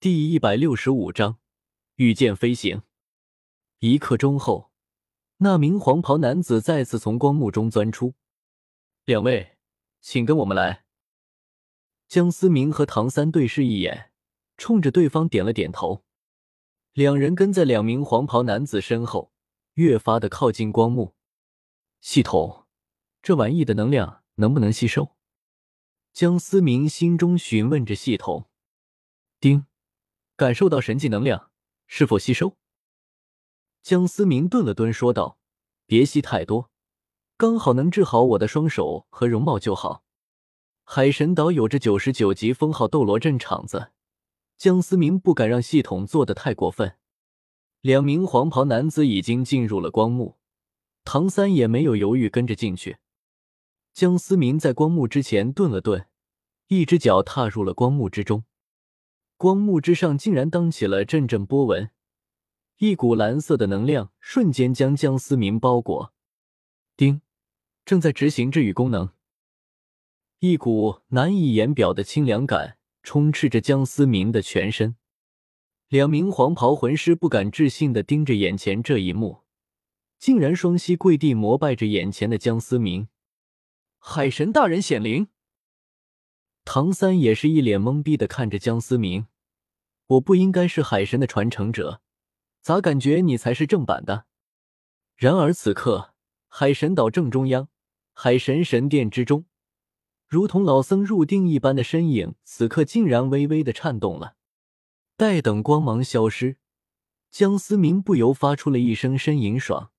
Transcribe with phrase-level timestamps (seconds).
[0.00, 1.40] 第一百六十五章
[1.96, 2.82] 御剑飞行。
[3.80, 4.70] 一刻钟后，
[5.38, 8.14] 那名黄袍男子再次从光幕中钻出。
[9.06, 9.58] 两位，
[10.00, 10.84] 请跟我们来。
[12.06, 14.12] 江思明和唐三对视一眼，
[14.56, 16.04] 冲着对方点了点头。
[16.92, 19.32] 两人跟在两名黄袍男子身后，
[19.74, 21.16] 越发的靠近光幕。
[22.00, 22.68] 系统，
[23.20, 25.16] 这玩意的能量能不能吸收？
[26.12, 28.48] 江思明心中询问着系统。
[29.40, 29.66] 丁。
[30.38, 31.50] 感受到神迹能量，
[31.88, 32.56] 是否吸收？
[33.82, 35.36] 江思明顿了顿，说道
[35.84, 36.70] ：“别吸太多，
[37.36, 40.04] 刚好能治好我的双手和容貌就好。”
[40.86, 43.90] 海神岛有着九十九级封号斗罗镇场子，
[44.56, 46.96] 江思明不敢让系统做的太过分。
[47.80, 50.38] 两名黄袍男子已经进入了光幕，
[51.02, 52.98] 唐三也没有犹豫，跟着进去。
[53.92, 56.06] 江思明在光幕之前顿了顿，
[56.68, 58.44] 一只脚踏入了光幕之中。
[59.38, 61.90] 光幕之上竟然当起了阵阵波纹，
[62.78, 66.12] 一股蓝色的能量瞬间将江思明包裹。
[66.96, 67.22] 丁，
[67.84, 69.10] 正在执行治愈功能。
[70.40, 74.96] 一股难以言表的清凉感充斥着江思明的全身。
[75.86, 79.44] 两名黄袍魂师不敢置信的盯着眼前这一幕，
[80.18, 83.06] 竟然双膝跪地膜拜着眼前的江思明。
[84.00, 85.28] 海神大人显灵。
[86.70, 89.26] 唐三也是一脸懵逼的看着江思明，
[90.06, 92.02] 我不应该是海神的传承者，
[92.60, 94.26] 咋感觉你才是正版的？
[95.16, 96.12] 然而此刻，
[96.48, 97.70] 海神岛正中央，
[98.12, 99.46] 海神神殿之中，
[100.26, 104.36] 如同老僧入定一般的身影，此刻竟然微微的颤动了。
[105.16, 106.58] 待等光芒消失，
[107.30, 109.90] 江思明不由发出了一声呻吟，爽，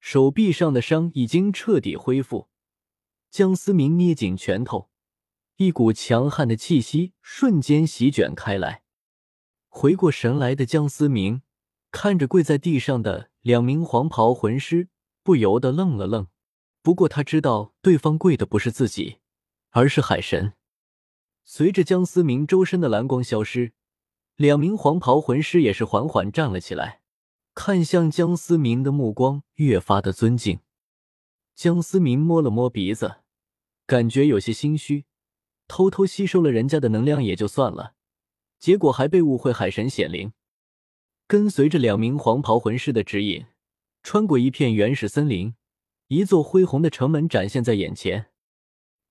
[0.00, 2.48] 手臂上的伤已经彻底恢复。
[3.30, 4.90] 江思明捏紧拳头。
[5.56, 8.82] 一股强悍的气息瞬间席卷开来。
[9.68, 11.40] 回过神来的江思明
[11.90, 14.88] 看着跪在地上的两名黄袍魂师，
[15.22, 16.26] 不由得愣了愣。
[16.82, 19.20] 不过他知道对方跪的不是自己，
[19.70, 20.52] 而是海神。
[21.42, 23.72] 随着江思明周身的蓝光消失，
[24.36, 27.00] 两名黄袍魂师也是缓缓站了起来，
[27.54, 30.60] 看向江思明的目光越发的尊敬。
[31.54, 33.20] 江思明摸了摸鼻子，
[33.86, 35.05] 感觉有些心虚。
[35.68, 37.94] 偷偷吸收了人家的能量也就算了，
[38.58, 40.32] 结果还被误会海神显灵。
[41.26, 43.46] 跟随着两名黄袍魂师的指引，
[44.02, 45.54] 穿过一片原始森林，
[46.06, 48.30] 一座恢宏的城门展现在眼前。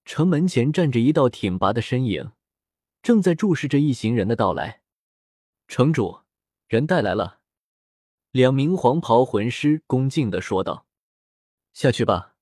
[0.06, 2.32] 城门前站着一道挺拔的身影，
[3.02, 4.82] 正在注视着一行人的到来。
[5.68, 6.20] 城主，
[6.68, 7.40] 人带来了。
[8.32, 10.86] 两名黄袍魂师恭敬的说道
[11.74, 12.35] ：“下去吧。”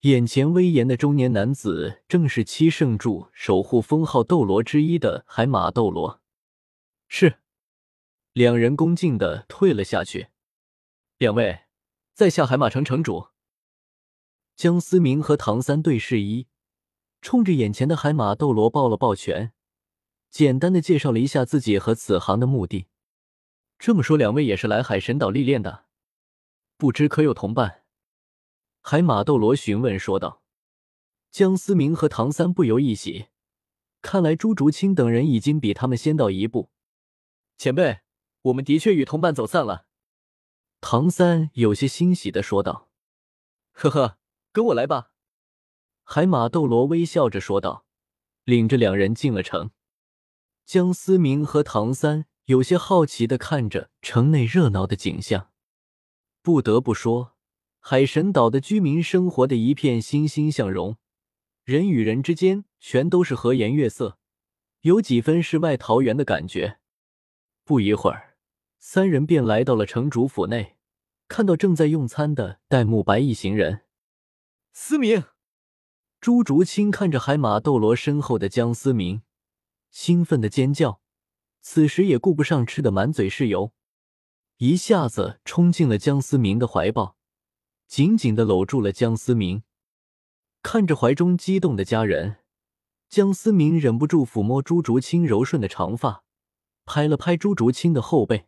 [0.00, 6.20] 眼前威严的中年男子，正是七圣柱守护封号斗罗之一的海马斗罗。
[7.08, 7.40] 是，
[8.32, 10.28] 两人恭敬的退了下去。
[11.18, 11.60] 两位，
[12.12, 13.28] 在下海马城城主
[14.54, 16.46] 江思明和唐三对视一，
[17.22, 19.52] 冲着眼前的海马斗罗抱了抱拳，
[20.30, 22.86] 简单的介绍了一下自己和此行的目的。
[23.78, 25.86] 这么说，两位也是来海神岛历练的？
[26.76, 27.85] 不知可有同伴？
[28.88, 30.44] 海马斗罗询问说道
[31.32, 33.26] ：“江思明和唐三不由一喜，
[34.00, 36.70] 看来朱竹清等人已经比他们先到一步。
[37.58, 38.02] 前辈，
[38.42, 39.88] 我们的确与同伴走散了。”
[40.80, 42.88] 唐三有些欣喜的说道
[43.74, 44.18] ：“呵呵，
[44.52, 45.10] 跟我来吧。”
[46.06, 47.86] 海马斗罗微笑着说道，
[48.44, 49.72] 领着两人进了城。
[50.64, 55.50] 江思明和唐三有些好奇的看着城内热闹的景象，
[56.40, 57.35] 不得不说。
[57.88, 60.96] 海神岛的居民生活的一片欣欣向荣，
[61.62, 64.18] 人与人之间全都是和颜悦色，
[64.80, 66.80] 有几分世外桃源的感觉。
[67.62, 68.38] 不一会儿，
[68.80, 70.74] 三人便来到了城主府内，
[71.28, 73.82] 看到正在用餐的戴沐白一行人。
[74.72, 75.22] 思明，
[76.20, 79.22] 朱竹清看着海马斗罗身后的江思明，
[79.92, 81.00] 兴奋的尖叫，
[81.60, 83.72] 此时也顾不上吃的满嘴是油，
[84.56, 87.15] 一下子冲进了江思明的怀抱。
[87.86, 89.62] 紧紧的搂住了江思明，
[90.62, 92.38] 看着怀中激动的家人，
[93.08, 96.24] 江思明忍不住抚摸朱竹清柔顺的长发，
[96.84, 98.46] 拍了拍朱竹清的后背。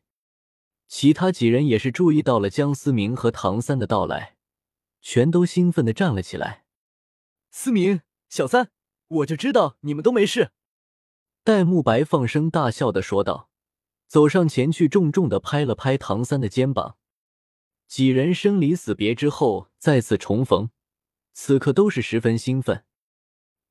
[0.88, 4.36] 其他几人也是注意到了江思明和唐三的到来，
[5.00, 6.64] 全都兴奋的站了起来。
[7.50, 8.70] 思明，小三，
[9.08, 10.50] 我就知道你们都没事。
[11.44, 13.48] 戴沐白放声大笑的说道，
[14.06, 16.96] 走上前去，重重的拍了拍唐三的肩膀。
[17.88, 20.68] 几人生离死别之后再次重逢，
[21.32, 22.84] 此刻都是十分兴奋。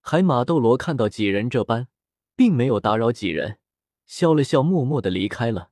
[0.01, 1.87] 海马斗罗看到几人这般，
[2.35, 3.59] 并没有打扰几人，
[4.07, 5.69] 笑了笑，默默的离开了。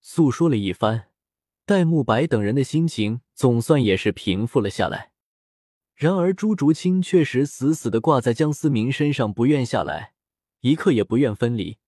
[0.00, 1.08] 诉说了一番，
[1.66, 5.10] 戴沐白等人的心情总算也是平复了下来。
[5.96, 10.12] 然而朱竹清确实死死的挂在江思明身上，不愿下来，
[10.60, 11.78] 一刻也不愿分离。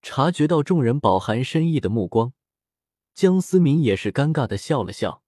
[0.00, 2.32] 察觉到众人饱含深意的目光，
[3.16, 5.22] 江思明也是尴尬的笑了笑。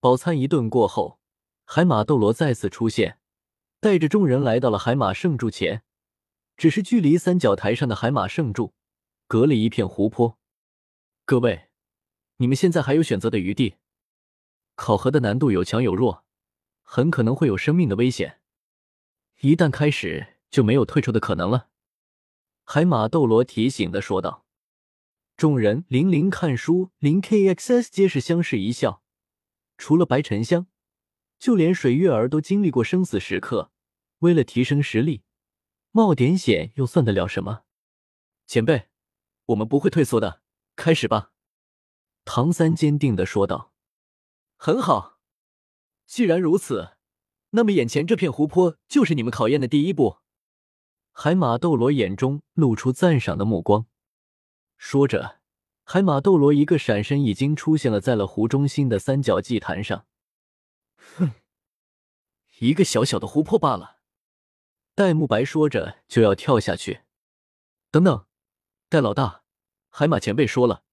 [0.00, 1.20] 饱餐一顿过后，
[1.66, 3.18] 海马斗罗再次出现，
[3.78, 5.82] 带着众人来到了海马圣柱前。
[6.56, 8.72] 只是距离三角台上的海马圣柱，
[9.26, 10.38] 隔了一片湖泊。
[11.26, 11.68] 各位，
[12.38, 13.74] 你们现在还有选择的余地。
[14.74, 16.24] 考核的难度有强有弱，
[16.82, 18.40] 很可能会有生命的危险。
[19.40, 21.68] 一旦开始，就没有退出的可能了。
[22.64, 24.43] 海马斗罗提醒的说道。
[25.36, 29.02] 众人零零看书，零 kxs 皆是相视一笑。
[29.76, 30.68] 除了白沉香，
[31.40, 33.72] 就连水月儿都经历过生死时刻。
[34.20, 35.24] 为了提升实力。
[35.90, 37.64] 冒点险又算得了什么？
[38.46, 38.88] 前辈，
[39.46, 40.42] 我们不会退缩的，
[40.76, 41.32] 开始吧。”
[42.24, 43.72] 唐三坚定的说道。
[44.56, 45.18] “很好，
[46.06, 46.96] 既然如此，
[47.50, 50.18] 那么眼前这片湖泊就是你们考验的第一步。”
[51.12, 53.86] 海马斗罗眼中露出赞赏的目光，
[54.76, 55.40] 说着，
[55.84, 60.06] 海马斗罗一个闪身已经出现了在了湖中心的三角祭坛上。
[60.96, 61.32] 哼，
[62.58, 63.98] 一个小小的湖泊罢了。
[64.94, 67.02] 戴沐白说着就要跳下去，
[67.90, 68.26] 等等，
[68.88, 69.42] 戴老大，
[69.90, 70.84] 海马前辈说了，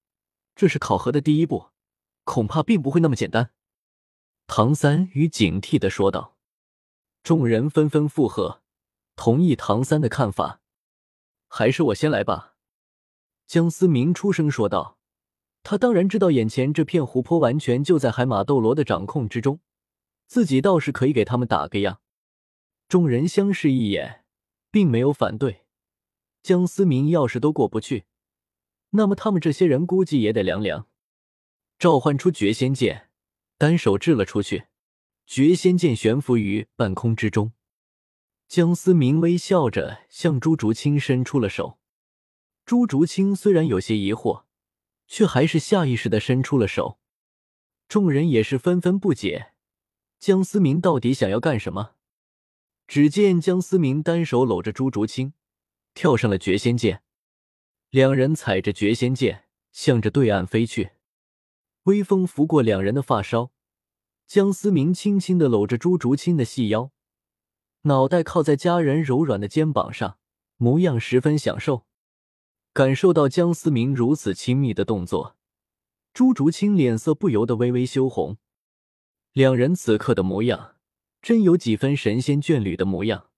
[0.56, 1.70] 这是考核的第一步，
[2.24, 3.52] 恐怕并不会那么简单。
[4.46, 6.36] 唐三与警惕的说道。
[7.22, 8.62] 众人纷纷附和，
[9.14, 10.60] 同意唐三的看法。
[11.46, 12.51] 还是我先来吧。
[13.46, 14.98] 江思明出声说道。
[15.64, 19.60] 他当然知道眼前这片湖泊完全就在海马斗罗的掌控之中，
[20.26, 22.00] 自己倒是可以给他们打个样。
[22.88, 24.24] 众人相视一眼，
[24.72, 25.62] 并没有反对。
[26.42, 28.06] 江思明要是都过不去，
[28.90, 30.88] 那么他们这些人估计也得凉凉。
[31.78, 33.08] 召唤出绝仙剑，
[33.56, 34.64] 单手掷了出去，
[35.26, 37.52] 绝仙剑悬浮于半空之中。
[38.48, 41.78] 江思明微笑着向朱竹清伸出了手。
[42.64, 44.44] 朱竹清虽然有些疑惑，
[45.06, 46.98] 却还是下意识的伸出了手。
[47.88, 49.52] 众人也是纷纷不解，
[50.18, 51.96] 江思明到底想要干什么？
[52.86, 55.34] 只见江思明单手搂着朱竹清，
[55.92, 57.02] 跳上了绝仙剑，
[57.90, 60.92] 两人踩着绝仙剑向着对岸飞去。
[61.84, 63.50] 微风拂过两人的发梢，
[64.26, 66.92] 江思明轻轻的搂着朱竹清的细腰，
[67.82, 70.18] 脑袋靠在家人柔软的肩膀上，
[70.56, 71.86] 模样十分享受。
[72.72, 75.36] 感受到江思明如此亲密的动作，
[76.12, 78.36] 朱竹清脸色不由得微微羞红。
[79.32, 80.76] 两人此刻的模样。
[81.22, 83.28] 真有几分神仙眷侣的模样，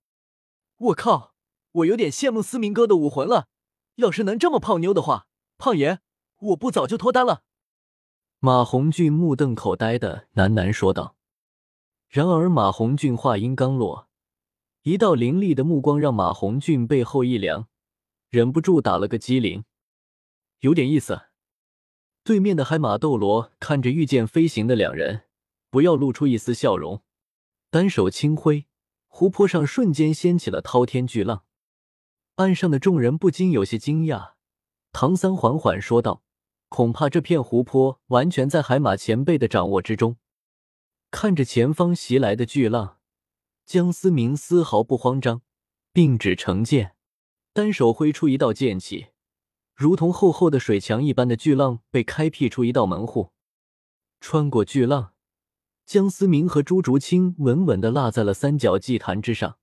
[0.78, 1.34] 我靠！
[1.70, 3.48] 我有点羡慕思明哥的武魂了。
[3.96, 5.26] 要是能这么泡妞的话，
[5.58, 5.98] 胖爷，
[6.38, 7.42] 我不早就脱单了。
[8.38, 11.14] 马红俊目瞪口呆的喃喃说道。
[12.08, 14.08] 然而马红俊话音刚落，
[14.84, 17.68] 一道凌厉的目光让马红俊背后一凉，
[18.34, 19.64] 忍不住打了个激灵。
[20.58, 21.26] 有点意思。
[22.24, 25.26] 对面的海马斗罗看着御剑飞行的两人，
[25.70, 27.04] 不要露出一丝笑容。
[27.70, 28.66] 单手轻挥，
[29.06, 31.44] 湖泊上瞬间掀起了滔天巨浪。
[32.36, 34.32] 岸上的众人不禁有些惊讶。
[34.90, 36.24] 唐三缓缓说道
[36.68, 40.16] ：“恐怕这片湖泊完全在海马前辈的掌握之中。”
[41.12, 42.98] 看着前方袭来的巨浪，
[43.64, 45.42] 江思明丝毫不慌张，
[45.92, 46.93] 并指成剑，
[47.54, 49.06] 单手挥出一道剑气，
[49.76, 53.30] 如同厚厚的水墙一般的巨浪被开辟出一道门户，
[54.20, 55.12] 穿过巨浪。
[55.86, 59.58] 江思明和朱竹清稳稳的落在了三角祭坛之上。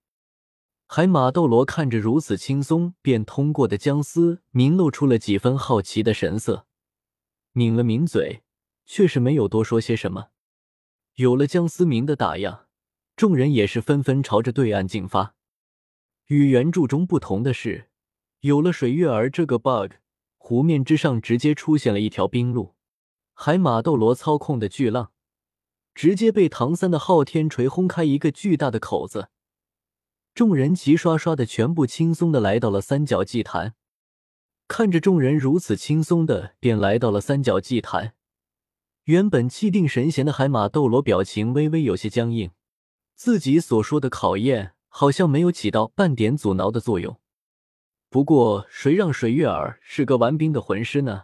[0.88, 6.66] 海马斗罗看着如此轻松便通过的江思明，露出了几分好奇的神色，
[7.52, 8.44] 抿了抿嘴，
[8.86, 10.28] 却是没有多说些什么。
[11.16, 12.68] 有了江思明的打样，
[13.18, 15.36] 众人也是纷纷朝着对岸进发。
[16.32, 17.90] 与原著中不同的是，
[18.40, 19.96] 有了水月儿这个 bug，
[20.38, 22.74] 湖面之上直接出现了一条冰路。
[23.34, 25.12] 海马斗罗操控的巨浪。
[25.94, 29.28] 直接被唐三的昊天锤轰开一个巨大的口子，
[30.34, 33.76] 众人齐刷刷的全部轻松的来到了三角祭坛。
[34.70, 38.14] 看着众人如此轻松的便来到了三角祭坛，
[39.04, 42.52] 原本气定神闲的海马斗罗表情微微有些僵硬，
[43.16, 47.18] 自己所说的考验好像没有起到半点阻挠的作用。
[48.10, 51.24] 不过，谁让水月儿是个玩冰的魂师呢？